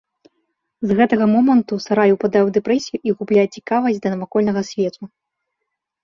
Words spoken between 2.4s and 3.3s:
ў дэпрэсію і